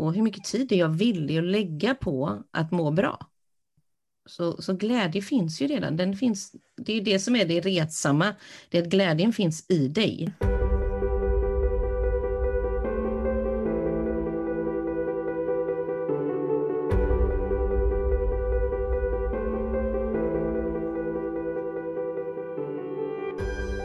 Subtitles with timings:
[0.00, 3.26] och hur mycket tid är jag villig att lägga på att må bra?
[4.26, 5.96] Så, så glädje finns ju redan.
[5.96, 8.34] Den finns, det är det som är det retsamma,
[8.68, 10.34] det är att glädjen finns i dig.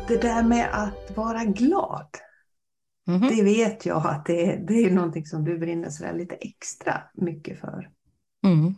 [0.08, 2.08] Det där med att vara glad,
[3.08, 3.36] Mm -hmm.
[3.36, 7.04] det vet jag att det är, det är någonting som du brinner så lite extra
[7.14, 7.90] mycket för.
[8.46, 8.76] Mm.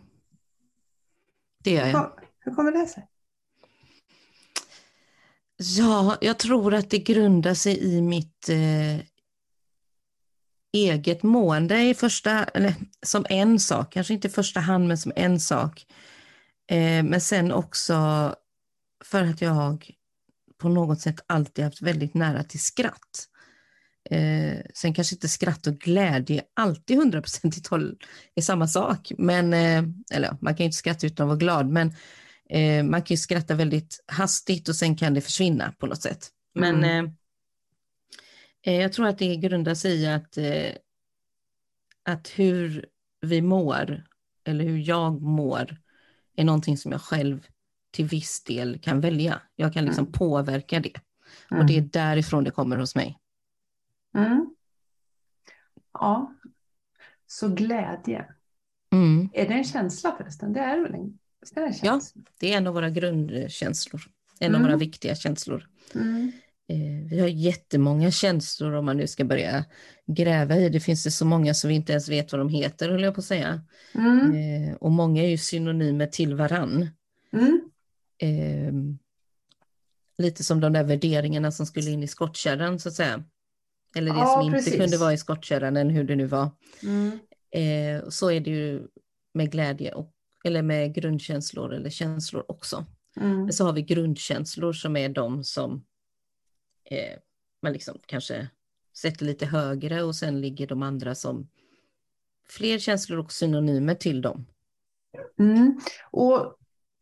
[1.64, 2.00] Det gör jag.
[2.00, 2.10] Hur,
[2.40, 3.08] hur kommer det sig?
[5.58, 9.06] Ja, jag tror att det grundar sig i mitt eh,
[10.74, 12.76] eget mående i första, eller
[13.06, 15.86] som en sak, kanske inte i första hand men som en sak.
[16.68, 17.96] Eh, men sen också
[19.06, 19.92] för att jag
[20.58, 23.28] på något sätt alltid haft väldigt nära till skratt.
[24.12, 27.70] Eh, sen kanske inte skratt och glädje alltid hundraprocentigt
[28.36, 29.84] är samma sak, men, eh,
[30.14, 31.94] eller man kan ju inte skratta utan att vara glad, men
[32.50, 36.30] eh, man kan ju skratta väldigt hastigt och sen kan det försvinna på något sätt.
[36.56, 37.06] Men mm.
[38.66, 40.72] Eh, eh, jag tror att det grundar sig i att, eh,
[42.06, 42.86] att hur
[43.22, 44.04] vi mår,
[44.46, 45.78] eller hur jag mår,
[46.36, 47.48] är någonting som jag själv
[47.92, 49.42] till viss del kan välja.
[49.56, 50.12] Jag kan liksom mm.
[50.12, 50.94] påverka det.
[51.52, 51.62] Mm.
[51.62, 53.18] Och det är därifrån det kommer hos mig.
[54.16, 54.56] Mm.
[55.94, 56.34] Ja,
[57.28, 58.26] så glädje.
[58.92, 59.30] Mm.
[59.34, 60.54] Är det en känsla förresten?
[60.54, 61.20] Det är väl en,
[61.56, 62.02] det är en Ja,
[62.40, 64.02] det är en av våra grundkänslor.
[64.40, 64.80] En av våra Mm.
[64.80, 65.68] viktiga känslor.
[65.96, 66.32] Mm.
[66.68, 69.66] Eh, vi har jättemånga känslor om man nu ska börja
[70.06, 70.70] gräva i.
[70.70, 73.16] Det finns det så många som vi inte ens vet vad de heter, höll jag
[73.16, 73.62] på att säga.
[73.94, 74.32] Mm.
[74.32, 76.90] Eh, och många är ju synonymer till varann.
[77.34, 77.62] Mm.
[78.18, 78.74] Eh,
[80.18, 83.24] lite som de där värderingarna som skulle in i skottkärran så att säga.
[83.98, 84.76] Eller det Ja, som inte precis.
[84.76, 86.50] kunde vara i skottkärran, än hur det nu var.
[86.84, 87.20] Mm.
[87.52, 88.88] Eh, så är det ju
[89.34, 90.12] med glädje, och,
[90.46, 92.86] eller med grundkänslor eller känslor också.
[93.18, 93.44] Mm.
[93.44, 95.86] Men så har vi grundkänslor som är de som
[96.92, 97.20] eh,
[97.62, 98.48] man liksom kanske
[98.98, 101.50] sätter lite högre och sen ligger de andra som
[102.50, 104.46] fler känslor och synonymer till dem.
[105.40, 105.80] Mm.
[106.12, 106.57] Och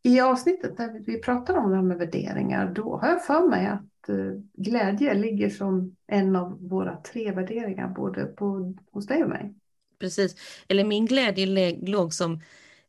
[0.06, 3.66] i avsnittet där vi pratar om det här med värderingar, då har jag för mig
[3.68, 4.16] att eh,
[4.54, 9.56] glädje ligger som en av våra tre värderingar, både på, hos dig och mig.
[10.00, 10.36] Precis.
[10.68, 12.34] Eller min glädje lä- låg som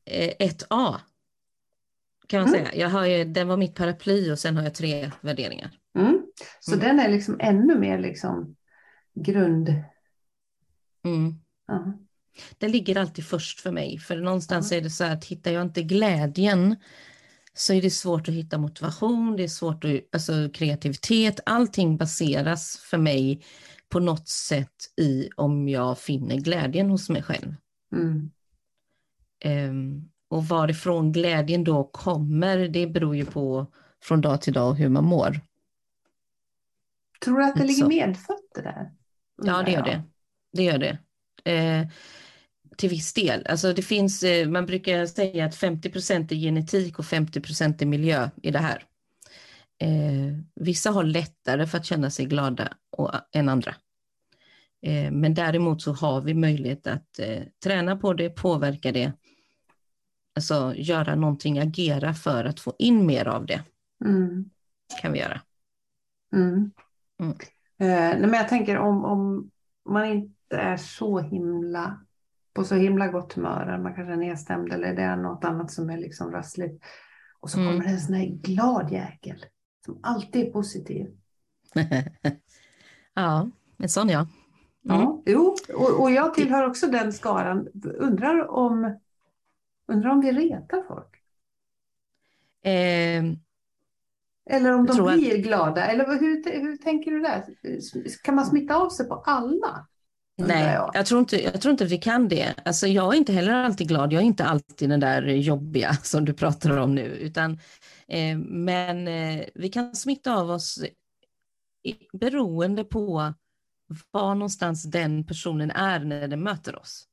[0.05, 1.01] eh, ett A.
[2.27, 2.67] Kan man Mm.
[2.67, 2.81] säga.
[2.83, 5.71] Jag har ju, den var mitt paraply och sen har jag tre värderingar.
[5.99, 6.27] Mm.
[6.61, 6.87] Så Mm.
[6.87, 8.57] den är liksom ännu mer liksom
[9.15, 9.69] grund...
[11.05, 11.35] Mm.
[11.67, 11.93] Ja.
[12.59, 13.99] Den ligger alltid först för mig.
[13.99, 16.77] För någonstans är det så att hittar jag inte glädjen
[17.55, 22.77] så är det svårt att hitta motivation, det är svårt att, alltså kreativitet, allting baseras
[22.77, 23.45] för mig
[23.89, 27.55] på något sätt i om jag finner glädjen hos mig själv.
[27.93, 28.31] Mm.
[29.45, 33.67] Ehm, och varifrån glädjen då kommer, det beror ju på
[34.03, 35.41] från dag till dag hur man mår.
[37.25, 38.93] Tror du att det ligger medfött det där?
[39.43, 40.03] Ja, det gör det.
[40.53, 40.99] Det gör det.
[41.53, 41.89] Eh,
[42.77, 43.47] till viss del.
[43.47, 48.31] Alltså det finns, eh, man brukar säga att 50% är genetik och 50% är miljö
[48.43, 48.85] i det här.
[49.79, 53.75] Eh, vissa har lättare för att känna sig glada och, än andra.
[54.83, 59.13] Eh, men däremot så har vi möjlighet att eh, träna på det, påverka det.
[60.35, 63.63] Alltså göra någonting, agera för att få in mer av det.
[64.05, 64.51] Mm.
[65.03, 65.41] kan vi göra.
[66.33, 66.71] Mm.
[67.21, 67.37] Mm.
[67.79, 69.51] Eh, men jag tänker om, om
[69.89, 72.06] man inte är så himla
[72.57, 75.91] på så himla gott humör, man kanske är nedstämd eller det är något annat som
[75.91, 76.85] är liksom rassligt.
[77.41, 77.73] Och så Mm.
[77.73, 79.45] kommer det en sån här glad jäkel
[79.85, 81.07] som alltid är positiv.
[83.15, 84.19] ja, en sån ja.
[84.89, 85.01] Mm.
[85.01, 87.69] Ja, jo, och, och jag tillhör också den skaran.
[87.85, 88.99] Undrar om,
[89.89, 91.13] undrar om vi retar folk?
[92.63, 93.25] Eh,
[94.51, 95.87] Eller om de tror att- blir glada?
[95.87, 97.45] Eller hur, hur tänker du där?
[98.23, 99.87] Kan man smitta av sig på alla?
[100.39, 100.91] Nej, jag.
[100.95, 102.55] jag tror, inte, jag tror inte vi kan det.
[102.65, 104.13] Alltså, jag är inte heller alltid glad.
[104.13, 107.03] Jag är inte alltid den där jobbiga som du pratar om nu.
[107.07, 107.53] Utan,
[108.09, 110.85] eh, men eh, vi kan smitta av oss
[112.13, 113.35] beroende på
[114.11, 117.05] var någonstans den personen är när den möter oss.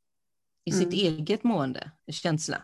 [0.65, 1.17] I sitt Mm.
[1.19, 2.63] eget mående, känsla.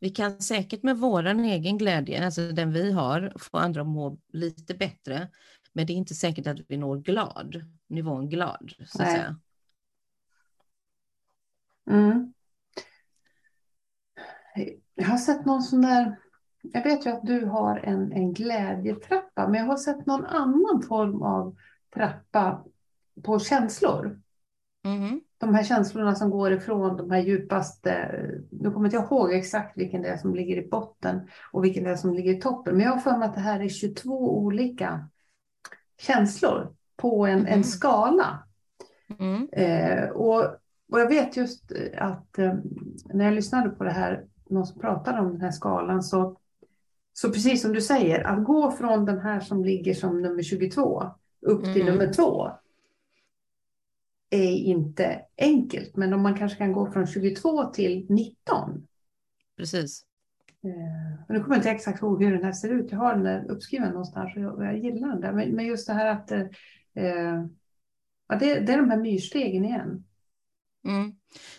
[0.00, 4.18] Vi kan säkert med våran egen glädje, alltså den vi har, få andra att må
[4.32, 5.28] lite bättre.
[5.72, 8.72] Men det är inte säkert att vi når glad, nivån glad.
[8.86, 9.16] Så att Nej.
[9.16, 9.36] säga.
[11.90, 12.32] Mm.
[14.94, 16.16] Jag har sett någon sån där,
[16.62, 20.82] jag vet ju att du har en, en glädjetrappa, men jag har sett någon annan
[20.88, 21.56] form av
[21.94, 22.64] trappa
[23.22, 24.20] på känslor.
[24.84, 25.20] Mhm.
[25.38, 28.10] de här känslorna som går ifrån de här djupaste,
[28.50, 31.84] nu kommer inte jag ihåg exakt vilken det är som ligger i botten och vilken
[31.84, 33.68] det är som ligger i toppen, men jag har för mig att det här är
[33.68, 35.08] 22 olika
[35.98, 37.52] känslor på en, mm.
[37.52, 38.42] en skala.
[39.18, 39.48] Mm.
[39.52, 40.44] Eh, och,
[40.92, 42.54] och jag vet just att eh,
[43.04, 46.36] när jag lyssnade på det här, någon som pratade om den här skalan, så,
[47.12, 51.04] så precis som du säger, att gå från den här som ligger som nummer 22
[51.40, 51.94] upp till mm.
[51.94, 52.50] nummer 2
[54.30, 58.86] är inte enkelt, men om man kanske kan gå från 22 till 19.
[59.56, 60.04] Precis.
[60.64, 62.92] Eh, nu kommer jag inte exakt ihåg hur den här ser ut.
[62.92, 65.36] Jag har den uppskriven någonstans och jag, jag gillar den.
[65.36, 66.32] Men, men just det här att
[66.94, 67.44] eh,
[68.28, 70.04] ja, det, det, är de här myrstegen igen.
[70.84, 71.12] Mm.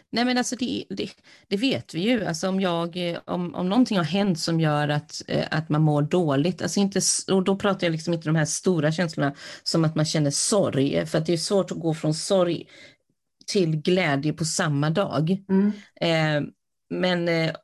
[0.10, 1.10] Nej men alltså det, det,
[1.48, 5.22] det, vet vi ju, alltså om, jag, om, om någonting har hänt som gör att,
[5.28, 7.02] eh, att man mår dåligt, alltså inte,
[7.32, 11.06] och då pratar jag liksom inte de här stora känslorna som att man känner sorg,
[11.06, 12.68] för det är svårt att gå från sorg
[13.48, 15.38] till glädje på samma dag.
[15.50, 15.72] Mm.
[16.02, 16.52] Eh,
[16.90, 17.56] men eh,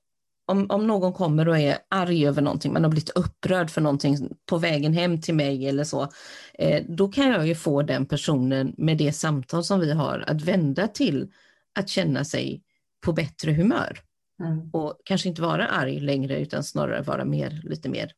[0.48, 4.36] om, om någon kommer och är arg över någonting, man har blivit upprörd för någonting
[4.46, 6.12] på vägen hem till mig eller så,
[6.54, 10.42] eh, då kan jag ju få den personen med det samtal som vi har att
[10.42, 11.32] vända till
[11.76, 12.64] att känna sig
[13.02, 14.00] på bättre humör.
[14.40, 14.70] Mm.
[14.74, 18.12] Och kanske inte vara arg längre utan snarare vara mer, lite mer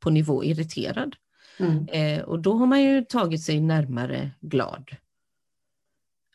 [0.00, 1.16] på nivå irriterad.
[1.58, 1.88] Mm.
[1.88, 4.90] Eh, och då har man ju tagit sig närmare glad.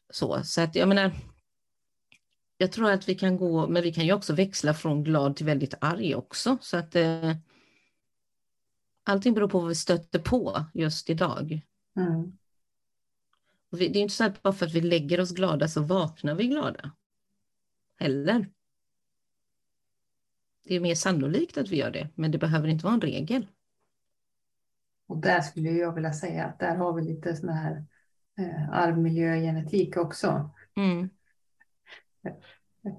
[0.09, 1.11] Så, så att jag menar,
[2.61, 5.45] jag tror att vi kan gå, men vi kan ju också växla från glad till
[5.45, 6.57] väldigt arg också.
[6.61, 7.35] Så att eh,
[9.03, 11.61] allting beror på vad vi stöter på just idag.
[11.95, 12.37] Mm.
[13.69, 16.47] Det är inte så att bara för att vi lägger oss glada så vaknar vi
[16.47, 16.91] glada.
[17.97, 18.49] Heller.
[20.63, 23.47] Det är mer sannolikt att vi gör det, men det behöver inte vara en regel.
[25.07, 27.85] Och där skulle jag vilja säga att där har vi lite sån här
[28.37, 30.49] eh, arvmiljögenetik också.
[30.75, 31.09] Mm.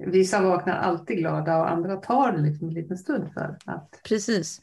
[0.07, 4.63] Vissa vaknar alltid glada och andra tar det liksom en liten stund för att Precis.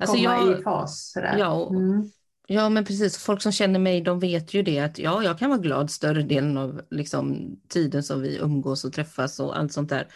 [0.00, 1.10] Alltså komma jag, i fas.
[1.12, 1.36] Sådär.
[1.38, 2.10] Ja, mm.
[2.50, 3.18] Ja, men precis.
[3.18, 6.22] Folk som känner mig, de vet ju det att ja, jag kan vara glad större
[6.22, 10.08] delen av liksom, tiden som vi umgås och träffas och allt sånt där.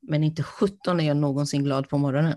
[0.00, 2.34] Men inte 17 är jag någonsin glad på morgonen.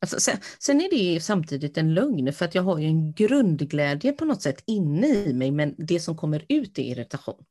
[0.00, 4.12] Alltså, sen, sen, är det samtidigt en lögn, för att jag har ju en grundglädje
[4.12, 7.44] på något sätt inne i mig, men det som kommer ut är irritation.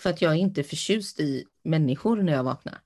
[0.00, 2.80] För att jag är inte förtjust i människor när jag vaknar.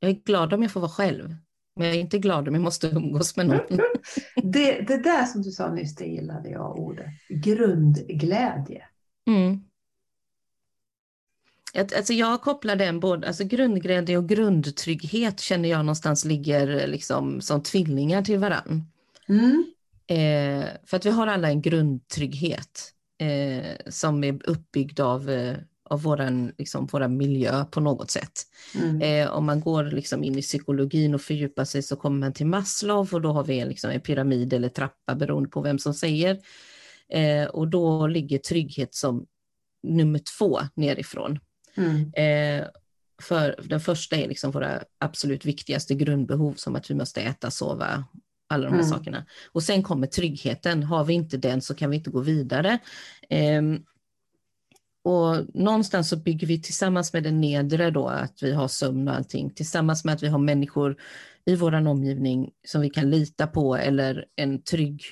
[0.00, 1.36] Jag är glad om jag får vara själv.
[1.76, 3.78] Men jag är inte glad om jag måste umgås med någon.
[4.52, 7.06] det, det där som du sa nyss, det gillade jag ordet.
[7.28, 8.84] Grundglädje.
[9.26, 9.60] Mm.
[11.78, 17.62] Alltså jag kopplar den både, alltså grundglädje och grundtrygghet känner jag någonstans ligger liksom som
[17.62, 18.84] tvillingar till varann.
[19.28, 19.64] Mm.
[20.06, 25.56] Eh, för att vi har alla en grundtrygghet eh, som är uppbyggd av eh,
[25.90, 28.32] av våran, liksom, våran miljö på något sätt.
[28.74, 29.02] Mm.
[29.02, 32.46] Eh, om man går liksom in i psykologin och fördjupar sig så kommer man till
[32.46, 36.38] Maslow och då har vi liksom en pyramid eller trappa beroende på vem som säger.
[37.08, 39.26] Eh, och då ligger trygghet som
[39.82, 41.38] nummer två nerifrån.
[41.74, 42.12] Mm.
[42.12, 42.66] Eh,
[43.22, 48.04] för den första är liksom våra absolut viktigaste grundbehov som att vi måste äta, sova,
[48.48, 48.90] alla de här mm.
[48.90, 49.26] sakerna.
[49.52, 50.82] Och sen kommer tryggheten.
[50.82, 52.78] Har vi inte den så kan vi inte gå vidare.
[53.58, 53.84] Um,
[55.04, 59.14] och någonstans så bygger vi tillsammans med den nedre då, att vi har sömn och
[59.14, 60.96] allting, tillsammans med att vi har människor
[61.44, 65.02] i vår omgivning som vi kan lita på eller en trygg,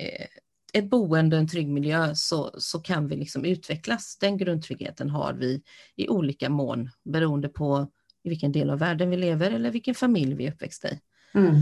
[0.00, 0.26] eh,
[0.72, 4.18] ett boende, en trygg miljö, så, så kan vi liksom utvecklas.
[4.20, 5.62] Den grundtryggheten har vi
[5.96, 7.90] i olika mån beroende på
[8.22, 11.00] i vilken del av världen vi lever eller vilken familj vi är uppväxta i.
[11.34, 11.54] Mm.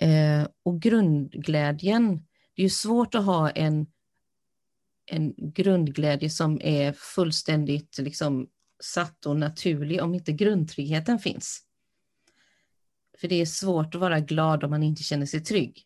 [0.00, 2.16] Eh, och grundglädjen,
[2.54, 3.86] det är ju svårt att ha en
[5.10, 8.48] en grundglädje som är fullständigt liksom,
[8.82, 11.62] satt och naturlig om inte grundtryggheten finns.
[13.20, 15.82] För det är svårt att vara glad om man inte känner sig trygg.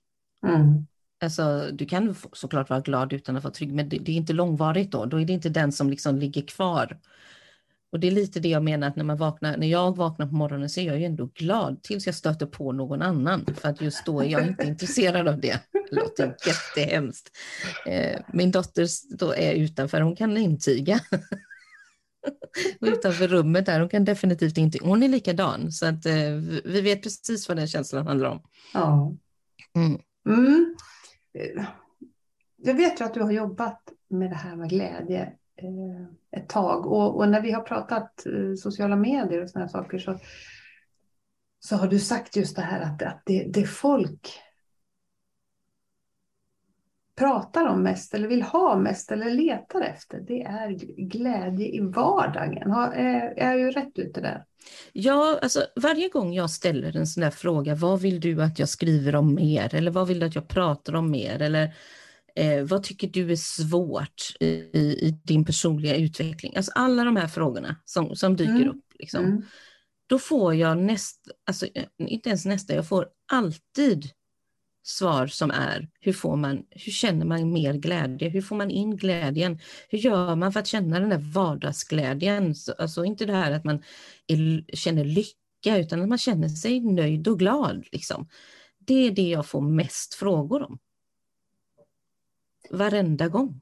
[0.46, 0.86] Mm.
[1.20, 4.32] Alltså, du kan såklart vara glad utan att vara trygg, men det, det, är inte
[4.32, 5.04] långvarigt då.
[5.04, 7.00] Då är det inte den som liksom ligger kvar
[7.94, 10.34] och det är lite det jag menar att när, man vaknar, när jag vaknar på
[10.34, 13.46] morgonen så är jag ju ändå glad tills jag stöter på någon annan.
[13.56, 15.60] För att just då är jag inte intresserad av det.
[15.72, 17.30] Det låter jättehemskt.
[17.86, 18.86] Eh, min dotter
[19.18, 21.00] då är utanför, hon kan intyga.
[22.80, 25.72] utanför rummet där, hon kan definitivt inte, hon är likadan.
[25.72, 26.30] Så att eh,
[26.64, 28.42] vi vet precis vad den känslan handlar om.
[28.72, 29.16] Ja.
[29.76, 30.00] Mm.
[30.28, 30.76] Mm.
[32.56, 36.48] Jag vet ju att du har jobbat med det här med glädje Eh, Eh, ett
[36.48, 36.86] tag.
[36.86, 40.18] Och, och, när vi har pratat eh, sociala medier och sådana saker så,
[41.60, 44.40] så har du sagt just det här att, att det, det folk
[47.16, 50.68] pratar om mest eller vill ha mest eller letar efter, det är
[51.08, 52.70] glädje i vardagen.
[52.70, 54.44] Eh, är, är jag ju rätt ute där?
[54.92, 58.68] Ja, alltså varje gång jag ställer en sån där fråga, vad vill du att jag
[58.68, 59.74] skriver om mer?
[59.74, 61.42] Eller vad vill du att jag pratar om mer?
[61.42, 61.74] Eller
[62.36, 66.56] eh, vad tycker du är svårt i, i, din personliga utveckling?
[66.56, 68.68] Alltså alla de här frågorna som, som dyker mm.
[68.68, 68.84] upp.
[68.98, 69.24] Liksom.
[69.24, 69.42] Mm.
[70.06, 71.66] Då får jag nästa, alltså
[71.98, 74.10] inte ens nästa, jag får alltid
[74.86, 78.28] svar som är hur, får man, hur känner man mer glädje?
[78.28, 79.58] Hur får man in glädjen?
[79.88, 82.54] Hur gör man för att känna den där vardagsglädjen?
[82.78, 83.82] Alltså inte det här att man
[84.26, 87.84] är, känner lycka utan att man känner sig nöjd och glad.
[87.92, 88.28] Liksom.
[88.78, 90.78] Det är det jag får mest frågor om.
[92.70, 93.60] Varenda gång.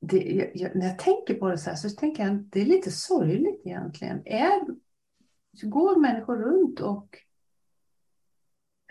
[0.00, 2.66] Det, jag, när jag tänker på det så här så tänker jag att det är
[2.66, 4.22] lite sorgligt egentligen.
[4.24, 4.60] Är,
[5.62, 7.18] går människor runt och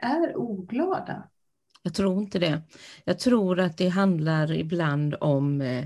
[0.02, 1.30] är oglada?
[1.84, 2.62] Jag tror inte det.
[3.06, 5.86] Jag tror att det handlar ibland om eh,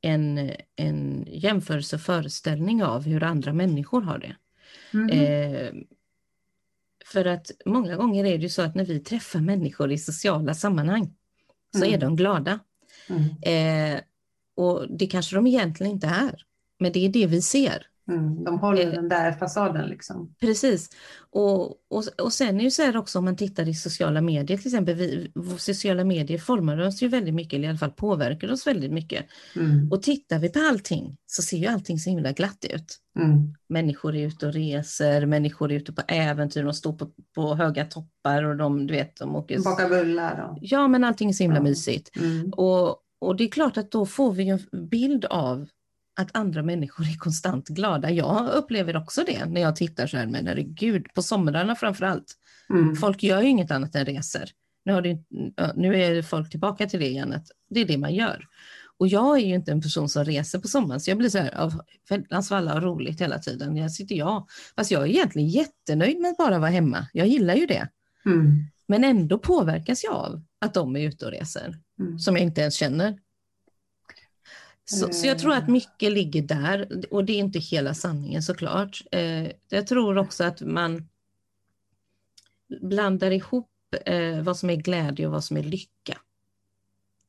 [0.00, 4.36] en, en jämförelse och föreställning av hur andra människor har det.
[4.94, 5.10] Mm.
[5.10, 5.72] Eh,
[7.06, 10.54] för att många gånger är det ju så att när vi träffar människor i sociala
[10.54, 11.14] sammanhang
[11.74, 11.94] så mm.
[11.94, 12.58] är de glada.
[13.08, 13.22] Mm.
[13.42, 14.00] Eh,
[14.56, 16.42] och det kanske de egentligen inte är,
[16.78, 17.86] men det är det vi ser.
[18.08, 20.34] Mm, de håller eh, den där fasaden liksom.
[20.40, 20.90] Precis.
[21.30, 24.58] Och, och, och sen är det så här också om man tittar i sociala medier
[24.58, 28.52] till exempel, vi, sociala medier formar oss ju väldigt mycket, eller i alla fall påverkar
[28.52, 29.26] oss väldigt mycket.
[29.56, 29.92] Mm.
[29.92, 32.98] Och tittar vi på allting så ser ju allting så himla glatt ut.
[33.18, 33.54] Mm.
[33.68, 37.84] Människor är ute och reser, människor är ute på äventyr, de står på, på höga
[37.84, 39.58] toppar och de, du vet, de åker...
[39.58, 40.50] Bakar bullar.
[40.50, 40.58] Och...
[40.60, 41.62] Ja, men allting är så himla ja.
[41.62, 42.16] mysigt.
[42.16, 42.52] Mm.
[42.52, 45.68] Och, och det är klart att då får vi en bild av
[46.16, 48.10] att andra människor är konstant glada.
[48.10, 52.34] Jag upplever också det när jag tittar så här, men herregud, på somrarna framför allt.
[52.70, 52.96] Mm.
[52.96, 54.50] Folk gör ju inget annat än reser.
[54.84, 55.18] Nu, har det,
[55.74, 58.46] nu är folk tillbaka till det igen, att det är det man gör.
[58.98, 61.38] Och jag är ju inte en person som reser på sommaren, så jag blir så
[61.38, 63.76] här av väldans valla och roligt hela tiden.
[63.76, 67.06] Jag sitter jag, fast jag är egentligen jättenöjd med att bara vara hemma.
[67.12, 67.88] Jag gillar ju det.
[68.26, 68.64] Mm.
[68.86, 72.18] Men ändå påverkas jag av att de är ute och reser, mm.
[72.18, 73.18] som jag inte ens känner.
[74.84, 79.02] Så, så, jag tror att mycket ligger där och det är inte hela sanningen såklart.
[79.10, 81.08] Eh, jag tror också att man
[82.80, 83.70] blandar ihop
[84.06, 86.18] eh, vad som är glädje och vad som är lycka.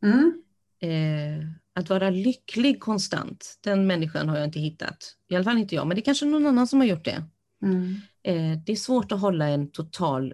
[0.04, 0.44] Mm.
[0.80, 5.16] Eh, att vara lycklig konstant, den människan har jag inte hittat.
[5.28, 7.24] I alla fall inte jag, men det är kanske någon annan som har gjort det.
[7.64, 7.96] Mm.
[8.24, 10.34] Eh, det är svårt att hålla en total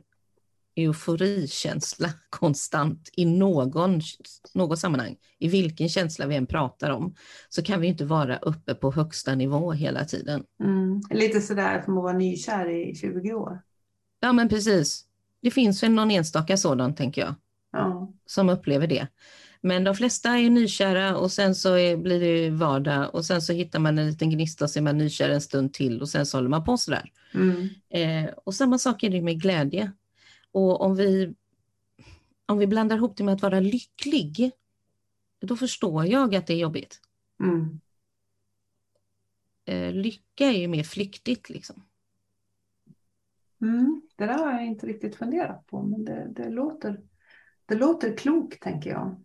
[0.76, 4.02] euforikänsla konstant i någon,
[4.54, 7.16] något sammanhang, i vilken känsla vi än pratar om,
[7.50, 10.44] så kan vi inte vara uppe på högsta nivå hela tiden.
[10.64, 11.02] Mm.
[11.10, 13.62] Lite sådär som att vara nykär i 20 år.
[14.20, 15.06] Ja, men precis.
[15.42, 17.36] Det finns väl någon enstaka sådan, tänker jag,
[17.72, 18.14] ja.
[18.26, 19.08] som upplever det.
[19.64, 23.54] Men de flesta är nykära och sen så är, blir det vardag och sen så
[23.54, 26.26] hittar man en liten gnista och så är man nykär en stund till och sen
[26.26, 27.12] så håller man på sådär.
[27.34, 27.70] Mm.
[27.90, 29.92] Eh, och samma sak är det med glädje.
[30.52, 31.36] Och om vi,
[32.46, 34.52] om vi blandar ihop det med att vara lycklig,
[35.40, 37.02] då förstår jag att det är jobbigt.
[37.40, 37.80] Mm.
[39.66, 41.84] Eh, lycka är ju mer flyktigt liksom.
[43.62, 47.02] Mm, det där har jag inte riktigt funderat på, men det, det, låter,
[47.66, 49.24] det låter klokt tänker jag.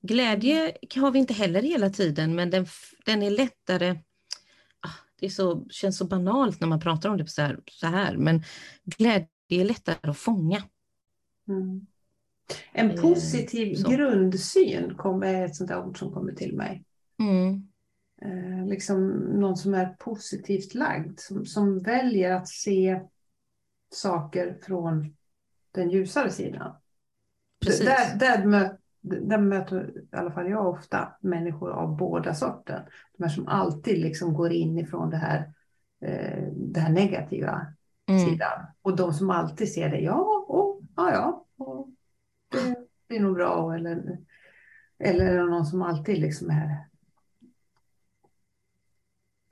[0.00, 2.66] Glädje har vi inte heller hela tiden, men den,
[3.04, 3.98] den är lättare.
[4.80, 7.86] Ah, det är så, känns så banalt när man pratar om det så här, så
[7.86, 8.42] här men
[8.84, 10.62] glädje det är lättare att fånga.
[11.48, 11.86] Mm.
[12.72, 13.90] En eh, positiv så.
[13.90, 16.84] grundsyn är ett sånt där ord som kommer till mig.
[17.18, 17.68] Mm.
[18.22, 23.00] Eh, liksom någon som är positivt lagd, som, som väljer att se
[23.90, 25.16] saker från
[25.72, 26.76] den ljusare sidan.
[27.64, 27.86] Precis.
[27.86, 32.88] Där, där, mö, där möter i alla fall jag ofta människor av båda sorter.
[33.16, 35.52] De här som alltid liksom går in ifrån det här,
[36.00, 37.66] eh, det här negativa
[38.08, 38.24] mm.
[38.24, 38.66] sidan.
[38.82, 41.88] Och de som alltid ser det, ja, och, ja, ja, och
[42.52, 42.76] det
[43.08, 43.74] blir nog bra.
[43.74, 44.18] Eller,
[45.04, 46.88] eller någon som alltid liksom är...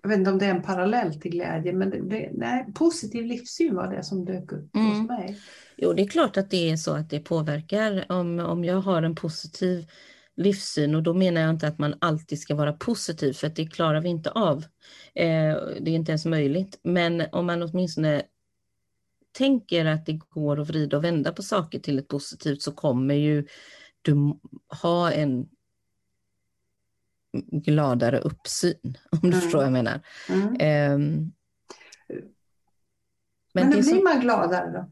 [0.03, 3.25] Jag vet inte om det är en parallell till glädje, men det, det, nej, positiv
[3.27, 4.89] livssyn var det som dök upp mm.
[4.89, 5.39] hos mig.
[5.77, 8.07] Jo, det är klart att det är så att det påverkar.
[8.09, 9.87] Om, om jag har en positiv
[10.37, 13.67] livssyn och då menar jag inte att man alltid ska vara positiv för att det
[13.67, 14.65] klarar vi inte av.
[15.15, 16.81] Eh, det är inte ens möjligt.
[16.83, 18.23] Men om man åtminstone
[19.33, 23.15] tänker att det går att vrida och vända på saker till ett positivt så kommer
[23.15, 23.47] ju
[24.03, 24.39] du
[24.83, 25.49] ha en
[27.53, 29.41] gladare uppsyn, om du mm.
[29.41, 30.01] förstår vad jag menar.
[30.29, 30.49] Mm.
[30.95, 31.33] Um,
[33.53, 34.91] men, men hur blir man gladare då?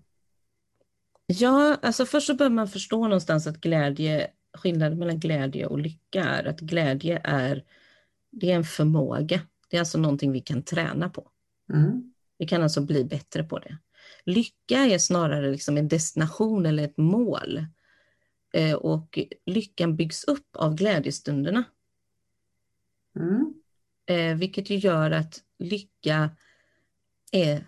[1.27, 6.25] Ja, alltså först så behöver man förstå någonstans att glädje skillnaden mellan glädje och lycka
[6.25, 7.65] är att glädje är,
[8.31, 9.41] det är en förmåga.
[9.69, 11.31] Det är alltså någonting vi kan träna på.
[11.73, 12.15] Mm.
[12.39, 13.79] Vi kan alltså bli bättre på det.
[14.25, 17.67] Lycka är snarare liksom en destination eller ett mål.
[18.53, 21.65] Eh, och lyckan byggs upp av glädjestunderna.
[23.17, 23.55] Mm.
[24.07, 26.31] Eh, vilket ju gör att lycka
[27.33, 27.65] är,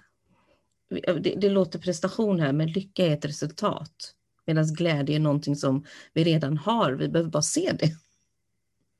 [1.20, 4.14] det, det låter prestation här, men lycka är ett resultat.
[4.46, 7.92] Medan glädje är någonting som vi redan har, vi behöver bara se det.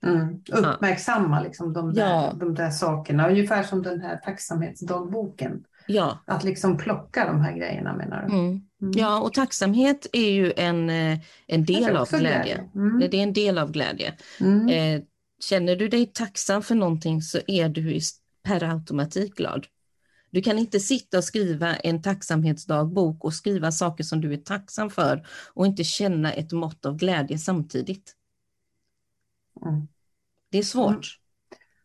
[0.07, 0.43] Mm.
[0.53, 2.33] Uppmärksamma liksom de, där, Ja.
[2.41, 5.65] de där sakerna, ungefär som den här tacksamhetsdagboken.
[5.93, 8.35] Ja, Att liksom plocka de här grejerna menar du?
[8.35, 8.61] mm.
[8.83, 8.93] Mm.
[8.97, 12.71] ja och tacksamhet är ju en, eh, en del av också glädje.
[12.75, 12.99] Mm.
[12.99, 14.15] Det är en del av glädje.
[14.41, 14.69] Mm.
[14.69, 15.03] Eh,
[15.41, 18.01] känner du dig tacksam för någonting så är du
[18.43, 19.67] per automatik glad.
[20.31, 24.91] Du kan inte sitta och skriva en tacksamhetsdagbok och skriva saker som du är tacksam
[24.91, 28.17] för och inte känna ett mått av glädje samtidigt.
[29.67, 29.89] Mm.
[30.51, 31.19] Det är svårt.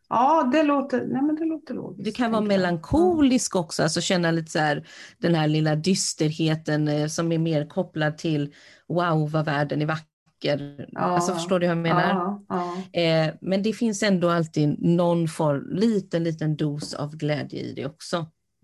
[0.09, 2.05] Ja, det låter, nej, men det låter logiskt.
[2.05, 7.07] Du kan vara melankolisk också, alltså känna lite så här, den här lilla dysterheten eh,
[7.07, 8.53] som är mer kopplad till
[8.88, 10.86] wow vad världen är vacker.
[10.91, 11.00] Ja.
[11.00, 12.10] Alltså förstår du hur jag menar?
[12.10, 13.01] Ja, ja.
[13.01, 17.86] Eh, men det finns ändå alltid någon form, liten, liten dos av glädje i det
[17.86, 18.17] också.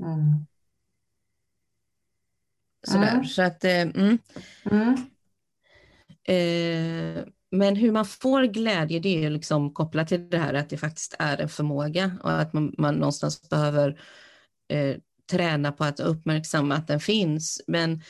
[0.04, 0.46] Mm.
[2.88, 3.14] Sådär.
[3.14, 3.26] Mm.
[3.26, 4.18] Så att, eh, mm.
[4.72, 4.96] Mm.
[6.24, 10.70] eh, men hur man får glädje det är ju liksom kopplat till det här att
[10.70, 14.02] det faktiskt är en förmåga och att man, man någonstans behöver
[14.70, 14.96] eh,
[15.32, 17.64] träna på att uppmärksamma att den finns.
[17.68, 18.02] Men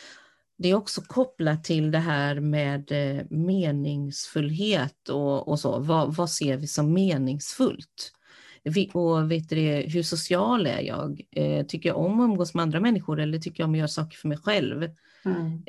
[0.57, 5.79] det är också kopplat till det här med eh, meningsfullhet och, och så.
[5.79, 8.13] Vad, vad ser vi som meningsfullt?
[8.63, 9.55] Vi, och vet du
[9.87, 11.21] hur social är jag?
[11.31, 13.87] Eh, tycker jag om att umgås med andra människor eller tycker jag om att göra
[13.87, 14.89] saker för mig själv?
[15.25, 15.63] Mm.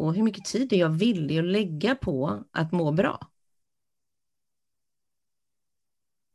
[0.00, 3.30] Och hur mycket tid är jag villig att lägga på att må bra?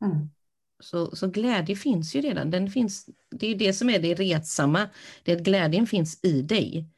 [0.04, 0.30] Mm.
[0.80, 2.50] Så, så glädje finns ju redan.
[2.50, 4.88] Den finns, det är det som är det retsamma,
[5.22, 6.88] det är att glädjen finns i dig.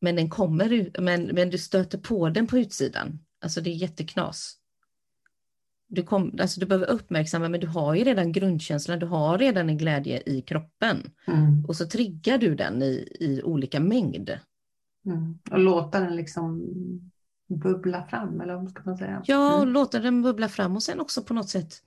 [0.00, 3.18] Men, den kommer men, men du stöter på den på utsidan.
[3.40, 4.56] Alltså det är jätteknas.
[5.88, 9.68] Du, kom, alltså du behöver uppmärksamma, men du har ju redan grundkänslan, du har redan
[9.68, 11.12] en glädje i kroppen.
[11.26, 11.64] Mm.
[11.64, 14.38] Och så triggar du den i, i olika mängd.
[15.06, 15.38] Mm.
[15.50, 16.62] Och låta den liksom
[17.46, 19.22] bubbla fram, eller vad ska man säga?
[19.26, 19.72] Ja, och Mm.
[19.74, 21.82] låta den bubbla fram och sen också på något sätt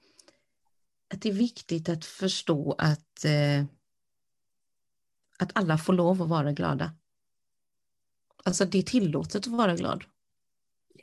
[1.13, 3.65] att det är viktigt att förstå att, eh,
[5.39, 6.91] att alla får lov att vara glada.
[8.43, 10.04] Alltså det är tillåtet att vara glad.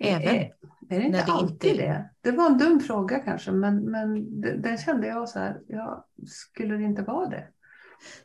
[0.01, 0.53] Även Är,
[0.88, 2.11] är det inte när det alltid inte- det?
[2.20, 6.77] Det var en dum fråga kanske, men, men den kände jag så här, ja, skulle
[6.77, 7.48] det inte vara det?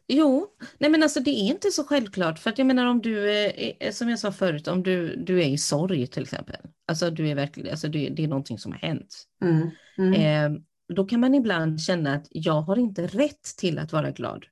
[0.07, 3.31] Jo, nej men alltså det är inte så självklart för att jag menar om du,
[3.31, 6.55] är, är- som jag sa förut, om du, du är i sorg till exempel,
[6.87, 9.15] alltså du är verkligen, alltså det, det är någonting som har hänt.
[9.41, 9.69] Mm.
[9.97, 10.13] Mm.
[10.53, 10.59] Eh,
[10.95, 14.45] då kan man ibland känna att jag har inte rätt till att vara glad.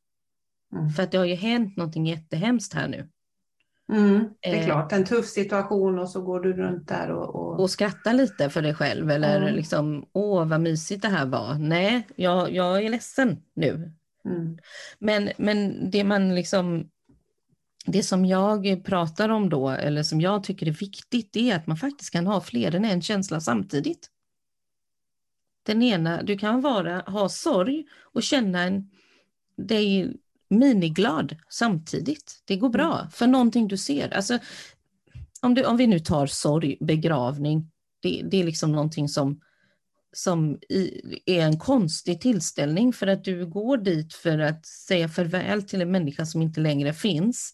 [0.73, 0.89] Mm.
[0.89, 3.09] För att det har ju hänt någonting jättehemskt här nu.
[3.93, 4.29] Mm.
[4.39, 4.65] Det är Eh.
[4.65, 7.35] klart, en tuff situation och så går du runt där och...
[7.35, 7.59] och...
[7.59, 9.51] och skratta lite för dig själv eller Ja.
[9.55, 11.55] liksom, åh vad mysigt det här var.
[11.55, 13.91] Nej, jag, jag är ledsen nu.
[14.25, 14.57] Mm.
[14.99, 16.89] Men, men det man liksom,
[17.85, 21.67] det som jag pratar om då, eller som jag tycker är viktigt, det är att
[21.67, 24.09] man faktiskt kan ha fler än en känsla samtidigt.
[25.63, 28.89] Den ena, du kan vara, ha sorg och känna en,
[29.57, 30.13] dig
[30.49, 32.41] miniglad samtidigt.
[32.45, 34.13] Det går bra för någonting du ser.
[34.13, 34.39] Alltså,
[35.41, 39.41] om, du, om vi nu tar sorg, begravning, det, det är liksom någonting som,
[40.17, 45.63] som i, är en konstig tillställning för att du går dit för att säga farväl
[45.63, 47.53] till en människa som inte längre finns.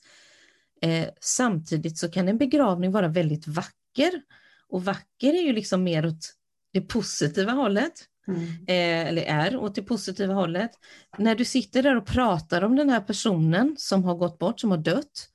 [0.82, 4.21] Eh, samtidigt så kan en begravning vara väldigt vacker
[4.69, 6.34] och vacker är ju liksom mer åt
[6.74, 7.93] det positiva hållet
[8.28, 8.43] Mm.
[8.67, 10.71] eh, eller är åt det positiva hållet.
[11.17, 14.71] När du sitter där och pratar om den här personen som har gått bort, som
[14.71, 15.30] har dött,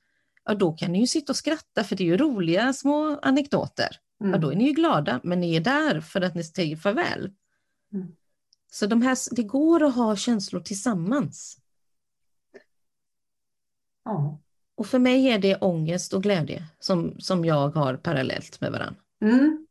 [0.45, 3.89] ja då kan ni ju sitta och skratta för det är ju roliga små anekdoter.
[4.21, 4.33] Mm.
[4.33, 7.31] Ja, då är ni ju glada, men ni är där för att ni säger farväl.
[7.93, 8.15] Mm.
[8.71, 11.59] Så de här, det går att ha känslor tillsammans.
[14.03, 14.39] Ja.
[14.75, 19.01] Och för mig är det ångest och glädje som, som jag har parallellt med varandra.
[19.21, 19.67] Mm.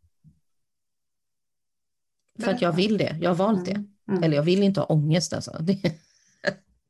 [2.38, 3.70] För att jag vill det, jag har valt det.
[3.70, 3.96] Mm.
[4.08, 4.22] Mm.
[4.22, 5.56] Eller jag vill inte ha ångest alltså.
[5.60, 5.92] Det,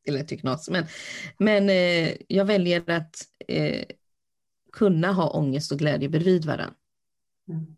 [0.04, 0.70] det lät ju knas.
[0.70, 0.86] Men,
[1.38, 3.16] men eh, jag väljer att
[3.48, 3.84] eh,
[4.72, 6.74] kunna ha ångest och glädje bredvid varandra.
[7.48, 7.76] Mm.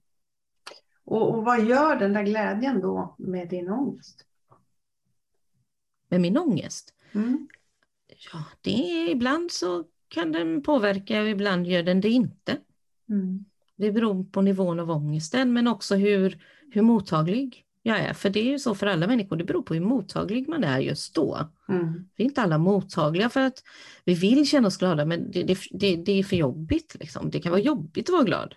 [1.04, 4.24] Och, och vad gör den där glädjen då med din ångest?
[6.09, 7.48] Men min ångest, Mm.
[8.33, 12.59] ja, det är, ibland så kan den påverka och ibland gör den det inte.
[13.09, 13.44] Mm.
[13.76, 18.12] Det beror på nivån av ångesten men också hur, hur mottaglig jag är.
[18.12, 20.78] För det är ju så för alla människor, det beror på hur mottaglig man är
[20.78, 21.48] just då.
[21.68, 22.09] Mm.
[22.16, 23.62] Vi är inte alla mottagliga för att
[24.04, 26.96] vi vill känna oss glada men det, det, det, det är för jobbigt.
[27.00, 27.31] Liksom.
[27.31, 28.54] Det kan vara jobbigt att vara glad.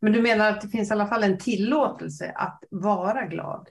[0.00, 3.68] Men du menar att det finns i alla fall en tillåtelse att vara glad?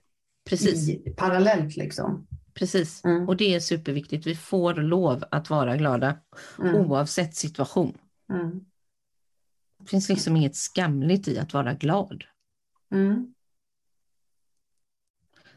[0.50, 0.90] Precis.
[0.90, 2.28] I, parallellt liksom?
[2.54, 3.28] Precis, Mm.
[3.30, 4.28] och det är superviktigt.
[4.28, 6.18] Vi får lov att vara glada
[6.60, 6.76] Mm.
[6.76, 7.98] oavsett situation.
[8.30, 8.66] Mm.
[9.80, 12.24] Det finns liksom inget skamligt i att vara glad.
[12.92, 13.34] Mm.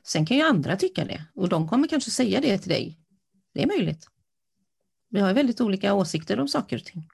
[0.03, 2.99] Sen kan ju andra tycka det och de kommer kanske säga det till dig.
[3.55, 4.07] Det är möjligt.
[5.09, 7.09] Vi har väldigt olika åsikter om saker och ting.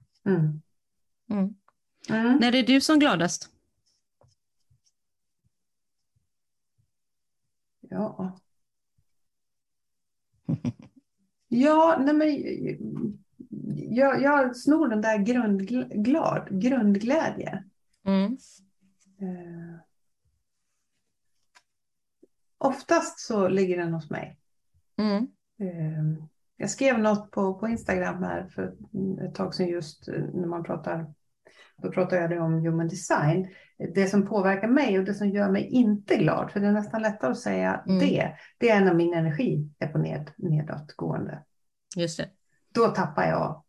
[2.10, 2.36] Mm.
[2.36, 3.50] När är du som gladast?
[7.80, 8.38] Ja.
[11.50, 12.28] Ja, nej men
[13.94, 17.64] jag, jag snor den där grundglad, grundglädje.
[18.04, 18.38] Mm.
[19.20, 19.80] Eh,
[22.58, 24.38] oftast så ligger den hos mig.
[24.96, 25.28] Mm.
[25.60, 26.24] Eh,
[26.56, 28.76] jag skrev något på, på Instagram här för
[29.26, 31.14] ett tag sedan just när man pratar,
[31.82, 33.48] då pratar jag om human design.
[33.94, 37.02] Det som påverkar mig och det som gör mig inte glad, för det är nästan
[37.02, 37.98] lättare att säga Mm.
[37.98, 41.42] det, det är när min energi är på ned, nedåtgående.
[41.96, 42.28] Just det.
[42.74, 43.62] Då tappar jag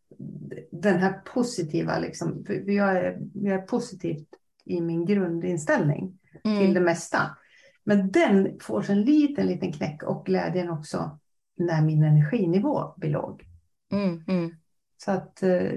[0.71, 4.27] den här positiva, liksom, för jag är, jag är positivt
[4.65, 6.83] i min grundinställning till det Mm.
[6.83, 7.37] mesta.
[7.83, 11.19] Men den får sig en liten, liten knäck och glädjen också
[11.57, 13.43] när min energinivå blir låg.
[13.91, 14.23] Mm.
[14.27, 14.51] Mm.
[14.97, 15.71] Så att eh,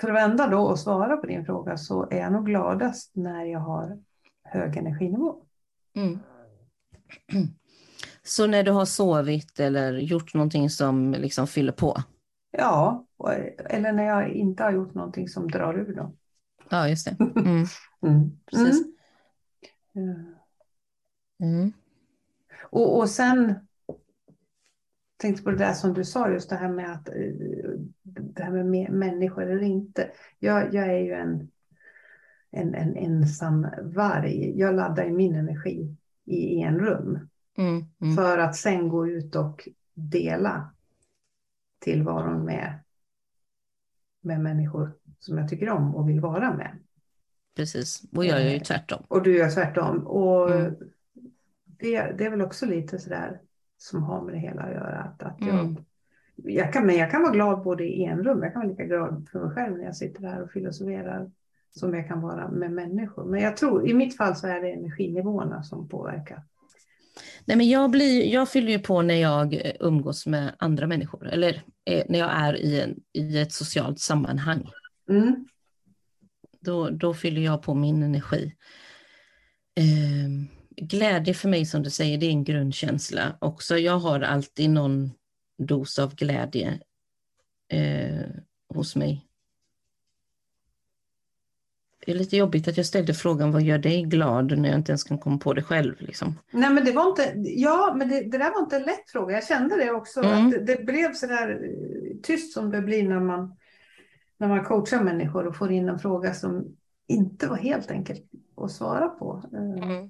[0.00, 3.44] för att vända då och svara på din fråga så är jag nog gladast när
[3.44, 3.98] jag har
[4.44, 5.36] hög energinivå.
[5.96, 6.18] Mm.
[8.22, 12.02] Så när du har sovit eller gjort någonting som liksom fyller på?
[12.50, 13.06] Ja,
[13.70, 16.14] eller när jag inte har gjort någonting som drar ur då.
[16.68, 17.16] Ja, just det.
[17.40, 17.66] Mm.
[18.06, 18.30] Mm.
[18.46, 18.82] Precis.
[19.94, 20.10] Mm.
[20.10, 20.38] Eh,
[21.42, 21.72] Mm.
[22.62, 23.54] Och, och sen
[25.16, 27.14] tänkte på det där som du sa, just det här med att eh,
[28.20, 30.10] det här med me- människor eller inte.
[30.38, 31.50] Jag, jag är ju en,
[32.50, 34.58] en, en ensam varg.
[34.58, 37.28] Jag laddar i min energi i enrum
[37.58, 37.84] Mm.
[38.00, 38.16] Mm.
[38.16, 40.74] för att sen gå ut och dela
[41.78, 42.78] tillvaron med,
[44.20, 46.78] med människor som jag tycker om och vill vara med.
[47.56, 49.02] Precis, och jag gör ju tvärtom.
[49.08, 50.06] Och du gör tvärtom.
[50.06, 50.74] Och Mm.
[51.64, 53.40] det, det är väl också lite sådär
[53.76, 54.98] som har med det hela att göra.
[55.02, 55.76] Att, att jag, Mm.
[56.44, 58.84] Jag, kan, men jag kan vara glad både i en rum, jag kan vara lika
[58.84, 61.30] glad för mig själv när jag sitter här och filosoferar
[61.70, 63.24] som jag kan vara med människor.
[63.24, 66.42] Men jag tror, i mitt fall så är det energinivåerna som påverkar.
[67.44, 71.28] Nej, men jag, blir, jag fyller ju på när jag eh, umgås med andra människor
[71.28, 74.70] eller eh, när jag är i, en, i ett socialt sammanhang.
[75.10, 75.46] Mm.
[76.60, 78.54] Då, då fyller jag på min energi.
[79.74, 83.78] Eh, glädje för mig som du säger, det är en grundkänsla också.
[83.78, 85.10] Jag har alltid någon
[85.58, 86.80] dos av glädje
[87.68, 88.26] eh,
[88.74, 89.24] hos mig.
[92.06, 94.92] Det är lite jobbigt att jag ställde frågan vad gör dig glad när jag inte
[94.92, 95.94] ens kan komma på det själv.
[95.98, 96.34] Liksom.
[96.50, 99.34] Nej, men det var inte, ja, men det, det där var inte en lätt fråga.
[99.34, 100.46] Jag kände det också, Mm.
[100.46, 103.56] att det, det blev så där eh, tyst som det blir när man,
[104.36, 108.24] när man coachar människor och får in en fråga som inte var helt enkelt
[108.56, 109.42] att svara på.
[109.52, 110.08] Eh,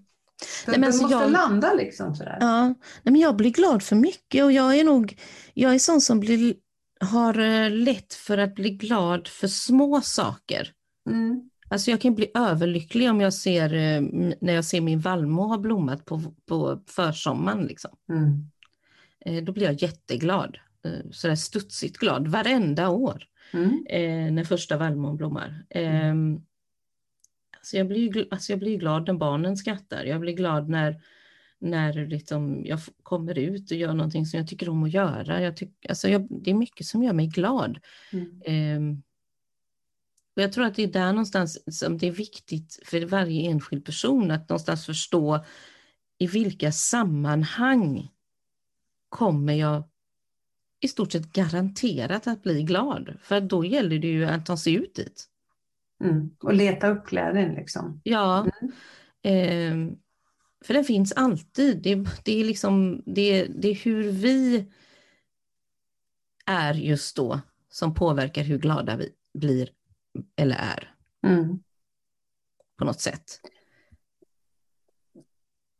[0.66, 2.36] Den, men den måste jag- landa liksom sådär.
[2.40, 5.18] Ja, nej, men jag blir glad för mycket och jag är nog,
[5.54, 6.54] jag är sån som blir,
[7.00, 10.72] har eh, lätt för att bli glad för små saker.
[11.10, 11.50] Mm.
[11.70, 14.00] Alltså jag kan bli överlycklig om jag ser, eh,
[14.40, 17.64] när jag ser min vallmo ha blommat på, på försommaren.
[17.66, 17.90] Liksom.
[18.10, 18.50] Mm.
[19.26, 20.58] Eh, Då blir jag jätteglad,
[21.10, 24.34] sådär studsigt glad varenda år Mm.
[24.34, 25.64] när första vallmon blommar.
[25.70, 26.14] Eh,
[27.68, 31.02] alltså jag, blir alltså jag blir glad när barnen skrattar, jag blir glad när,
[31.58, 35.42] när liksom jag kommer ut och gör någonting som jag tycker om att göra.
[35.42, 37.78] Jag tyck, alltså jag, det är mycket som gör mig glad.
[38.12, 38.42] Mm.
[38.44, 39.02] Ehm,
[40.36, 43.84] och jag tror att det är där någonstans som det är viktigt för varje enskild
[43.84, 45.44] person att någonstans förstå
[46.18, 48.08] i vilka sammanhang
[49.08, 49.82] kommer jag
[50.80, 53.16] i stort sett garanterat att bli glad.
[53.22, 55.28] För då gäller det ju att ta sig ut dit.
[56.04, 56.30] Mm.
[56.40, 58.00] Och leta upp glädjen liksom.
[58.04, 58.46] Ja,
[59.22, 59.96] ehm,
[60.64, 61.82] för den finns alltid.
[61.82, 64.66] Det, det, är liksom, det, det är hur vi
[66.46, 69.68] är just då som påverkar hur glada vi blir
[70.36, 70.94] eller är
[71.26, 71.58] Mm.
[72.76, 73.40] på något sätt.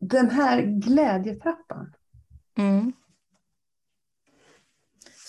[0.00, 1.94] Den här glädjetrappan.
[2.59, 2.92] Mm.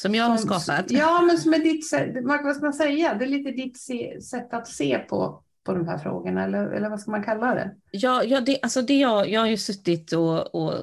[0.02, 0.92] Som jag har skapat.
[0.92, 1.86] Ja, men som är ditt
[2.24, 5.88] vad ska man säga, det är lite ditt se, sätt att se på, på de
[5.88, 7.72] här frågorna eller, eller vad ska man kalla det?
[7.92, 10.74] Ja, ja det, alltså det jag, jag har ju suttit och, och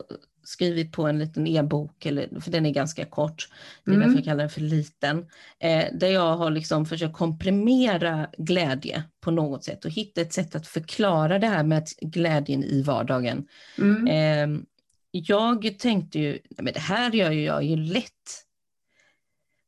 [0.45, 2.03] skrivit på en liten e-bok,
[2.41, 3.49] för den är ganska kort,
[3.85, 4.09] det är mm.
[4.09, 5.19] därför jag kallar den för liten,
[5.59, 10.55] eh, där jag har liksom försökt komprimera glädje på något sätt och hitta ett sätt
[10.55, 13.47] att förklara det här med glädjen i vardagen.
[13.79, 14.07] Mm.
[14.07, 14.61] Eh,
[15.11, 18.46] jag tänkte ju, men det här gör ju jag ju lätt.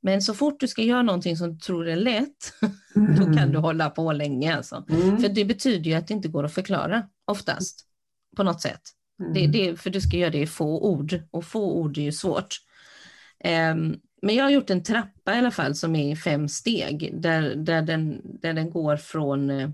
[0.09, 2.55] Men så fort du ska göra någonting som du tror är lätt,
[2.97, 3.17] mm.
[3.17, 3.63] då kan du mm.
[3.63, 4.57] hålla på länge.
[4.57, 4.85] Alltså.
[4.89, 5.19] Mm.
[5.19, 7.87] För det betyder ju att det inte går att förklara, oftast,
[8.37, 8.81] på något sätt.
[9.21, 9.33] Mm.
[9.33, 12.13] Det, det, för du ska göra det i få ord, och få ord är ju
[12.13, 12.57] svårt.
[13.45, 17.11] Um, men jag har gjort en trappa i alla fall som är i fem steg,
[17.23, 19.71] där, där, den, där den går från, eh,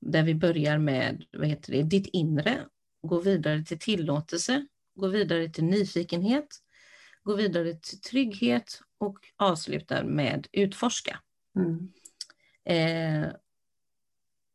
[0.00, 2.58] där vi börjar med vad heter det, ditt inre,
[3.02, 6.48] går vidare till tillåtelse, går vidare till nyfikenhet,
[7.22, 11.20] går vidare till trygghet och avslutar med utforska.
[11.56, 11.92] Mm.
[12.64, 13.30] Eh,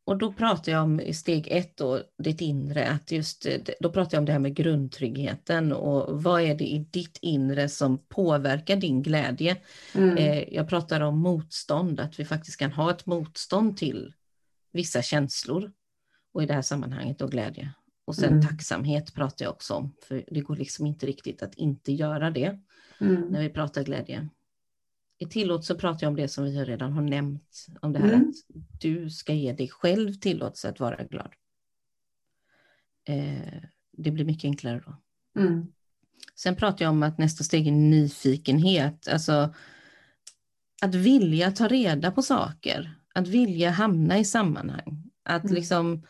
[0.06, 3.48] och då pratar jag om i steg ett då, ditt inre, att just,
[3.80, 7.70] då pratar jag om det här med grundtryggheten och vad är det i ditt inre
[7.70, 9.58] som påverkar din glädje?
[9.96, 10.18] Mm.
[10.18, 14.14] Eh, jag pratar om motstånd, att vi faktiskt kan ha ett motstånd till
[14.72, 15.72] vissa känslor
[16.34, 17.74] och i det här sammanhanget då glädje.
[18.06, 18.42] Och sen mm.
[18.42, 22.60] tacksamhet pratar jag också om, för det går liksom inte riktigt att inte göra det
[23.00, 23.22] mm.
[23.22, 24.30] när vi pratar glädje.
[25.18, 28.30] I tillåtelse pratar jag om det som vi redan har nämnt, om det här mm.
[28.30, 28.36] att
[28.82, 31.34] du ska ge dig själv tillåtelse att vara glad.
[33.06, 34.96] Eh, det blir mycket enklare då.
[35.42, 35.68] Mm.
[36.36, 39.54] Sen pratar jag om att nästa steg är nyfikenhet, alltså
[40.82, 45.56] att vilja ta reda på saker, att vilja hamna i sammanhang, att mm.
[45.56, 46.04] liksom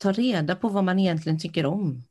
[0.00, 2.04] ta reda på vad man egentligen tycker om.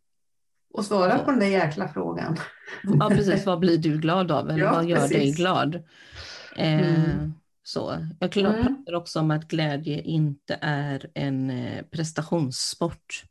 [0.74, 2.38] Och svara på den där jäkla frågan.
[2.84, 3.46] Ja, precis.
[3.46, 4.50] Vad blir du glad av?
[4.50, 5.18] Eller ja, vad gör precis.
[5.18, 5.76] dig glad?
[6.56, 7.34] Eh, mm.
[7.64, 8.08] så.
[8.20, 8.66] Jag mm.
[8.66, 13.24] pratar också om att glädje inte är en eh, prestationssport.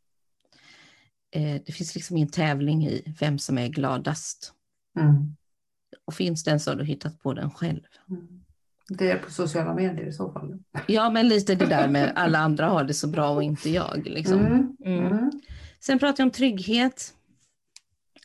[1.31, 4.53] Eh, det finns liksom ingen tävling i vem som är gladast.
[4.99, 5.37] Mm.
[6.05, 7.83] Och finns den så har du hittat på den själv.
[8.09, 8.45] Mm.
[8.89, 10.59] Det är på sociala medier i så fall.
[10.87, 14.03] Ja, men lite det där med alla andra har det så bra och inte jag.
[14.05, 14.39] Liksom.
[14.39, 14.77] Mm.
[14.85, 15.07] Mm.
[15.07, 15.31] mm.
[15.81, 17.15] Sen pratar jag om trygghet.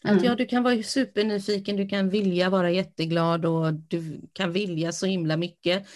[0.03, 0.23] Att mm.
[0.23, 5.05] ja, du kan vara supernyfiken, du kan vilja vara jätteglad och du kan vilja så
[5.05, 5.87] himla mycket.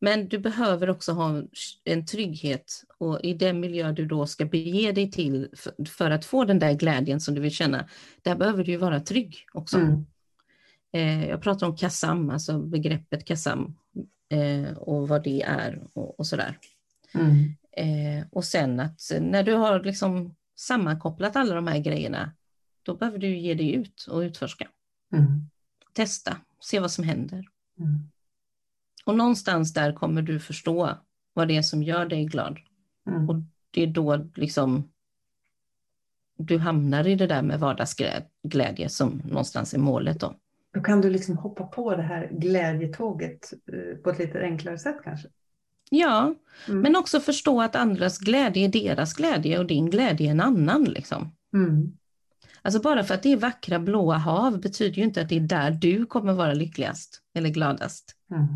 [0.00, 1.42] Men du behöver också ha
[1.84, 5.48] en trygghet och i den miljö du då ska bege dig till
[5.88, 7.88] för, att få den där glädjen som du vill känna,
[8.22, 9.78] där behöver du vara trygg också.
[9.78, 10.06] Mm.
[10.92, 13.74] Eh, jag pratar om KASAM, alltså begreppet KASAM
[14.28, 16.58] eh, och vad det är och, och sådär.
[17.14, 17.56] Mm.
[17.72, 22.32] Eh, och sen att när du har liksom sammankopplat alla de här grejerna,
[22.82, 24.68] då behöver du ge dig ut och utforska.
[25.12, 25.50] Mm.
[25.92, 27.48] Testa, se vad som händer.
[27.78, 28.10] Mm.
[29.04, 30.98] Och någonstans där kommer du förstå
[31.32, 32.58] vad det är som gör dig glad.
[33.06, 33.28] Mm.
[33.28, 33.36] Och
[33.70, 34.90] det är då liksom
[36.38, 40.34] du hamnar i det där med vardagsglädje som någonstans är målet då.
[40.76, 44.96] Då kan du liksom hoppa på det här glädjetåget eh, på ett lite enklare sätt
[45.04, 45.28] kanske?
[45.90, 46.34] Ja,
[46.68, 46.80] mm.
[46.80, 50.84] men också förstå att andras glädje är deras glädje och din glädje är en annan.
[50.84, 51.32] Liksom.
[51.54, 51.92] Mm.
[52.62, 55.40] Alltså bara för att det är vackra blåa hav betyder ju inte att det är
[55.40, 58.16] där du kommer vara lyckligast eller gladast.
[58.30, 58.46] Mm.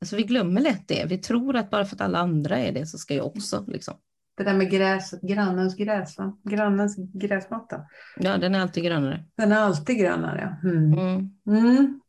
[0.00, 1.04] Alltså vi glömmer lätt det.
[1.08, 3.64] Vi tror att bara för att alla andra är det så ska jag också.
[3.68, 3.94] Liksom.
[4.42, 6.36] Det där med gräs, grannens gräs, va?
[6.42, 7.80] grannens gräsmatta.
[8.16, 9.24] Ja, den är alltid grönare.
[9.36, 10.56] Den är alltid grönare.
[10.64, 10.92] Mm.
[10.92, 11.30] Mm.
[11.46, 12.00] Mm.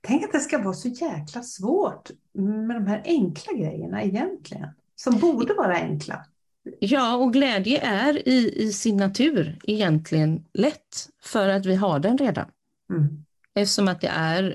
[0.00, 2.10] Tänk att det ska vara så jäkla svårt
[2.66, 4.68] med de här enkla grejerna egentligen.
[4.96, 6.24] Som borde vara enkla.
[6.80, 12.18] Ja, och glädje är i, i sin natur egentligen lätt för att vi har den
[12.18, 12.46] redan.
[12.92, 13.24] Mm.
[13.54, 14.54] Eftersom att det är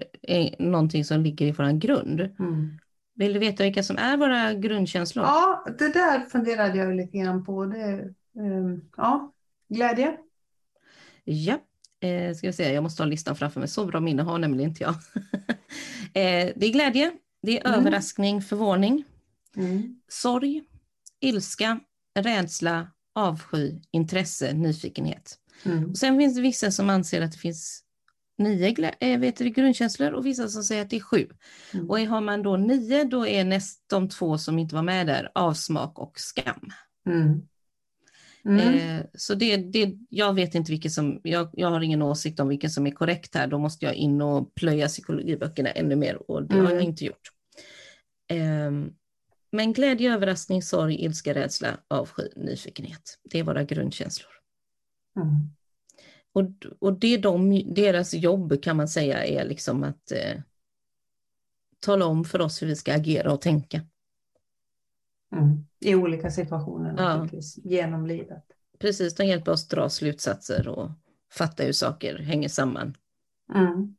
[0.59, 2.21] någonting som ligger i vår grund.
[2.21, 2.79] Mm.
[3.15, 5.25] Vill du veta vilka som är våra grundkänslor?
[5.25, 7.65] Ja, det där funderade jag lite grann på.
[7.65, 9.33] Det, um, ja,
[9.69, 10.17] glädje.
[11.23, 11.59] Ja,
[11.99, 13.69] eh, ska vi se, jag måste ha listan framför mig.
[13.69, 14.93] Så bra minne har nämligen inte jag.
[16.13, 17.79] eh, det är glädje, det är mm.
[17.79, 19.03] överraskning, förvåning,
[19.55, 19.99] mm.
[20.07, 20.63] sorg,
[21.19, 21.79] ilska,
[22.19, 25.39] rädsla, avsky, intresse, nyfikenhet.
[25.63, 25.89] Mm.
[25.89, 27.84] Och sen finns det vissa som anser att det finns
[28.37, 31.27] nio äh, vet du, grundkänslor och vissa som säger att det är sju.
[31.73, 31.89] Mm.
[31.89, 35.31] Och har man då nio, då är näst, de två som inte var med där
[35.35, 36.71] avsmak och skam.
[37.07, 37.41] Mm.
[38.45, 38.59] Mm.
[38.59, 42.47] Eh, så det, det, jag vet inte vilket som, jag, jag har ingen åsikt om
[42.47, 46.43] vilken som är korrekt här, då måste jag in och plöja psykologiböckerna ännu mer och
[46.43, 46.85] det har jag mm.
[46.85, 47.31] inte gjort.
[48.31, 48.71] Eh,
[49.51, 53.19] men glädje, överraskning, sorg, ilska, rädsla, avsky, nyfikenhet.
[53.23, 54.31] Det är våra grundkänslor.
[55.15, 55.54] Mm.
[56.35, 60.41] Och, och det är de, deras jobb kan man säga är liksom att eh,
[61.79, 63.81] tala om för oss hur vi ska agera och tänka.
[65.31, 65.65] Mm.
[65.79, 67.03] I olika situationer Ja.
[67.03, 68.43] naturligtvis, genom livet.
[68.79, 70.91] Precis, de hjälper oss dra slutsatser och
[71.31, 72.97] fatta hur saker hänger samman.
[73.55, 73.95] Mm.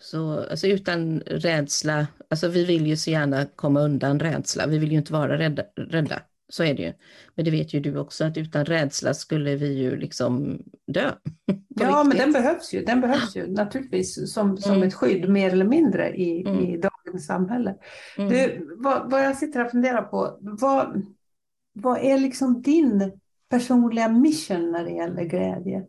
[0.00, 4.92] Så alltså utan rädsla, alltså vi vill ju så gärna komma undan rädsla, vi vill
[4.92, 6.22] ju inte vara rädda, rädda.
[6.48, 6.92] Så är det ju.
[7.34, 11.12] Men det vet ju du också att utan rädsla skulle vi ju liksom dö.
[11.80, 12.20] Ja, men riktigt.
[12.24, 12.84] den behövs ju.
[12.84, 14.88] Den behövs ju naturligtvis som, som Mm.
[14.88, 16.60] ett skydd mer eller mindre i, Mm.
[16.60, 17.76] i dagens samhälle.
[18.18, 18.30] Mm.
[18.30, 21.06] Du, vad, vad jag sitter och funderar på, vad,
[21.72, 23.12] vad är liksom din
[23.50, 25.86] personliga mission när det gäller glädje?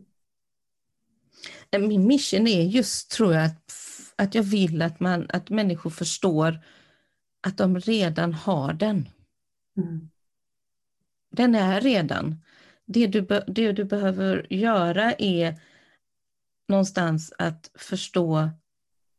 [1.78, 3.72] Min mission är just, tror jag, att,
[4.16, 6.58] att jag vill att, man, att människor förstår
[7.46, 9.08] att de redan har den.
[9.76, 10.10] Mm.
[11.36, 12.42] Den är redan.
[12.86, 15.60] Det du, det du behöver göra är
[16.68, 18.50] någonstans att förstå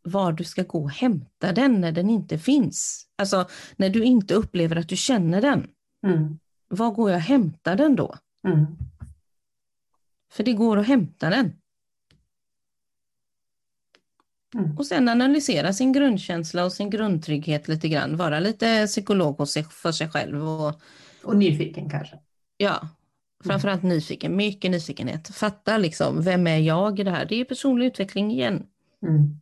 [0.04, 3.08] var du ska gå och hämta den när den inte finns.
[3.16, 5.68] Alltså när du inte upplever att du känner den.
[6.06, 6.40] Mm.
[6.68, 8.16] Var går jag och hämtar den då?
[8.48, 8.66] Mm.
[10.32, 11.54] För det går att hämta den.
[14.56, 14.78] Mm.
[14.78, 18.18] Och sen analysera sin grundkänsla och sin grundtrygghet lite grann.
[18.18, 19.38] Vara lite psykolog
[19.70, 20.82] för sig själv och
[21.28, 22.20] Och nyfiken kanske.
[22.58, 22.88] ja,
[23.44, 25.28] framförallt nyfiken, mycket nyfikenhet.
[25.28, 27.26] Fatta liksom, vem är jag i det här?
[27.26, 28.68] Det är personlig utveckling igen.
[29.02, 29.42] Mm.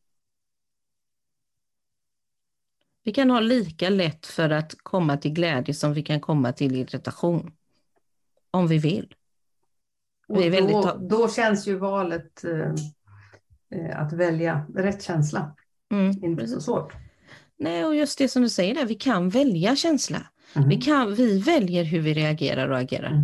[3.03, 6.75] Vi kan ha lika lätt för att komma till glädje som vi kan komma till
[6.75, 7.51] irritation.
[8.51, 9.15] Om vi vill.
[10.27, 12.73] Och Vi väldigt då, då känns ju valet eh,
[13.79, 15.55] eh, att välja rätt känsla
[15.91, 16.93] Mm, inte så svårt.
[17.57, 20.21] Nej, och just det som du säger där, vi kan välja känsla.
[20.55, 20.69] Mm.
[20.69, 23.11] Vi, kan, vi väljer hur vi reagerar och agerar.
[23.11, 23.23] Mm.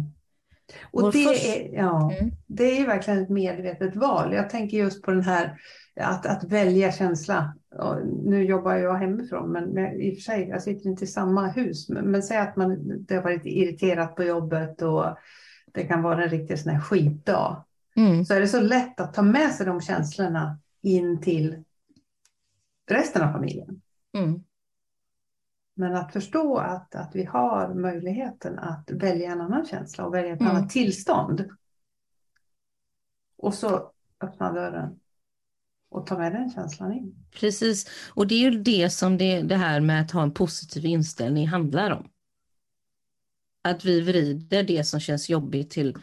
[0.92, 2.32] Och det, först- är, ja, Mm.
[2.48, 4.34] det är verkligen ett medvetet val.
[4.34, 5.58] Jag tänker just på den här
[5.96, 7.54] att, att välja känsla.
[8.24, 11.48] Nu jobbar jag hemifrån, men men i och för sig, jag sitter inte i samma
[11.48, 11.90] hus.
[11.90, 15.06] Men, men säg att man det har varit irriterat på jobbet och
[15.74, 17.64] det kan vara en riktig sån här skitdag.
[17.96, 18.26] Mm.
[18.26, 21.64] Så är det så lätt att ta med sig de känslorna in till
[22.90, 23.82] resten av familjen.
[24.18, 24.44] Mm.
[25.74, 30.34] Men att förstå att, att vi har möjligheten att välja en annan känsla och välja
[30.34, 30.56] ett Mm.
[30.56, 31.50] annat tillstånd.
[33.38, 35.00] Och så öppna dörren
[35.90, 37.16] och ta med den känslan in.
[37.40, 40.86] Precis, och det är ju det som det, det här med att ha en positiv
[40.86, 42.10] inställning handlar om.
[43.64, 45.98] Att vi vrider det som känns jobbigt till,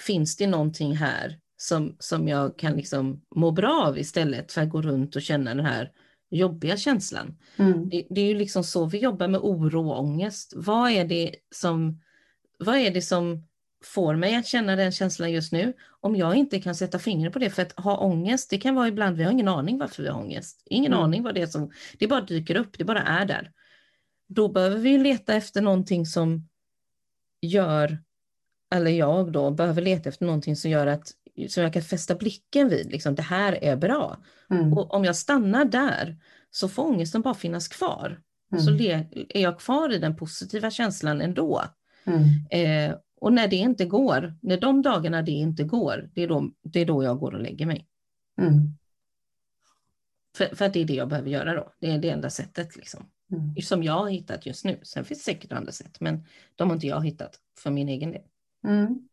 [0.00, 4.70] finns det någonting här som, som jag kan liksom må bra av istället för att
[4.70, 5.92] gå runt och känna den här
[6.30, 7.38] jobbiga känslan.
[7.56, 7.88] Mm.
[7.88, 10.52] Det, det är ju liksom så vi jobbar med oro och ångest.
[10.56, 12.00] Vad är det som,
[12.58, 13.46] vad är det som
[13.84, 15.72] får mig att känna den känslan just nu?
[16.00, 18.88] Om jag inte kan sätta fingret på det, för att ha ångest, det kan vara
[18.88, 20.62] ibland, vi har ingen aning varför vi har ångest.
[20.66, 21.04] Ingen Mm.
[21.04, 23.52] aning vad det är som, det bara dyker upp, det bara är där.
[24.28, 26.48] Då behöver vi leta efter någonting som
[27.40, 27.98] gör,
[28.74, 31.12] eller jag då, behöver leta efter någonting som gör att,
[31.48, 34.18] som jag kan fästa blicken vid, liksom, det här är bra.
[34.50, 34.72] Mm.
[34.72, 36.16] Och om jag stannar där
[36.50, 38.20] så får ångesten bara finnas kvar.
[38.52, 38.64] Mm.
[38.64, 38.70] Så
[39.28, 41.64] är jag kvar i den positiva känslan ändå.
[42.04, 42.46] Mm.
[42.50, 46.50] Eh, och när det inte går, när de dagarna det inte går, det är då,
[46.62, 47.86] det är då jag går och lägger mig.
[48.38, 48.76] Mm.
[50.36, 51.72] För, för att det är det jag behöver göra då.
[51.80, 53.06] Det är det enda sättet liksom.
[53.32, 53.54] Mm.
[53.62, 54.80] Som jag har hittat just nu.
[54.82, 56.26] Sen finns det säkert andra sätt, men
[56.56, 58.22] de har inte jag hittat för min egen del.
[58.64, 59.08] Mm.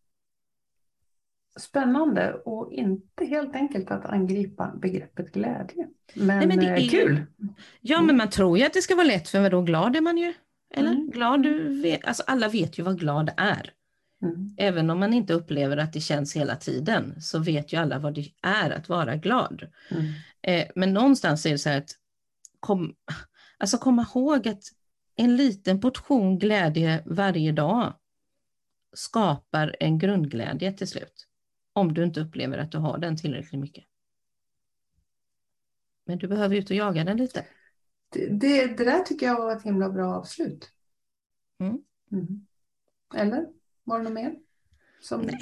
[1.58, 5.88] Spännande och inte helt enkelt att angripa begreppet glädje.
[6.13, 7.26] Men, Nej, men det eh, är kul.
[7.82, 10.17] Ja, men man tror ju att det ska vara lätt, för vadå, glad är man
[10.17, 10.34] ju.
[10.74, 10.91] Eller?
[10.91, 11.10] Mm.
[11.10, 13.74] Glad, du vet, alltså alla vet ju vad glad är.
[14.22, 14.56] Mm.
[14.58, 18.13] Även om man inte upplever att det känns hela tiden så vet ju alla vad
[18.13, 19.67] det är att vara glad.
[19.89, 20.06] Mm.
[20.41, 21.91] Eh, men någonstans är det så här att
[22.60, 22.96] kom,
[23.58, 24.63] alltså komma ihåg att
[25.15, 27.93] en liten portion glädje varje dag
[28.93, 31.28] skapar en grundglädje till slut.
[31.78, 33.84] Om du inte upplever att du har den tillräckligt mycket.
[36.06, 37.46] Men du behöver ut och jaga den lite.
[38.10, 40.71] Det, det, det där tycker jag var ett himla bra avslut.
[41.60, 41.78] Mm.
[42.12, 42.48] Mm.
[43.15, 43.46] Eller?
[43.84, 44.36] Var det något mer?
[45.02, 45.21] Som...
[45.21, 45.40] Nej.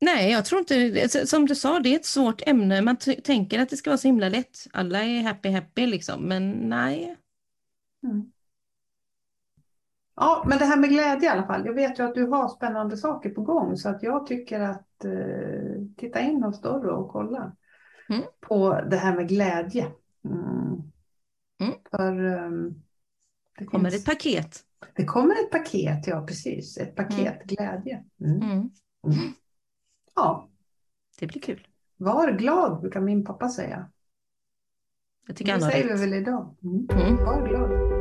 [0.00, 2.82] Nej, jag tror inte, som du sa, det är ett svårt ämne.
[2.82, 4.66] Man tänker att det ska vara så himla lätt.
[4.72, 7.16] Alla är happy, happy liksom, men nej.
[8.02, 8.32] Mm.
[10.16, 11.66] Ja, men det här med glädje i alla fall.
[11.66, 14.93] Jag vet ju att du har spännande saker på gång så att jag tycker att
[15.04, 17.56] eh, titta in hos Dorro och kolla
[18.08, 18.22] Mm.
[18.40, 19.86] på det här med glädje.
[20.24, 20.82] Mm.
[21.60, 21.74] Mm.
[21.90, 22.74] För ehm,
[23.58, 24.64] det, Kommer finns- ett paket.
[24.96, 26.78] det kommer ett paket, ja precis.
[26.78, 28.04] Ett paket glädje.
[28.20, 28.36] Mm.
[28.36, 28.52] Mm.
[28.52, 28.70] Mm.
[30.14, 30.48] Ja,
[31.20, 31.66] Det blir kul.
[31.96, 33.90] var glad brukar min pappa säga.
[35.26, 36.56] Jag tycker Det säger vi väl idag.
[36.62, 36.86] Mm.
[36.90, 37.16] Mm.
[37.24, 37.93] Var glad.